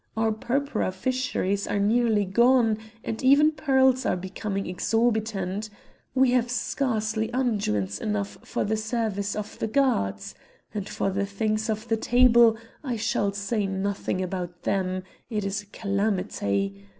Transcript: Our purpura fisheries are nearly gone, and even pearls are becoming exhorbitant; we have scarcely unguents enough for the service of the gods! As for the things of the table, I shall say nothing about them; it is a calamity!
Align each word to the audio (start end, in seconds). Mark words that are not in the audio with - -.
Our 0.17 0.31
purpura 0.31 0.91
fisheries 0.91 1.67
are 1.67 1.77
nearly 1.77 2.25
gone, 2.25 2.79
and 3.03 3.23
even 3.23 3.51
pearls 3.51 4.03
are 4.03 4.15
becoming 4.15 4.65
exhorbitant; 4.65 5.69
we 6.15 6.31
have 6.31 6.49
scarcely 6.49 7.29
unguents 7.35 7.99
enough 7.99 8.39
for 8.43 8.63
the 8.63 8.77
service 8.77 9.35
of 9.35 9.59
the 9.59 9.67
gods! 9.67 10.33
As 10.73 10.87
for 10.87 11.11
the 11.11 11.27
things 11.27 11.69
of 11.69 11.87
the 11.87 11.97
table, 11.97 12.57
I 12.83 12.95
shall 12.95 13.31
say 13.33 13.67
nothing 13.67 14.23
about 14.23 14.63
them; 14.63 15.03
it 15.29 15.45
is 15.45 15.61
a 15.61 15.65
calamity! 15.67 16.87